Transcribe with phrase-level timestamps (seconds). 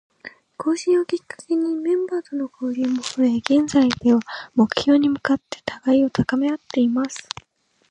[0.57, 4.19] 更新をきっかけにメンバーとの交流も増え、現在では、
[4.55, 7.29] 目標に向かって互いに高めあっています。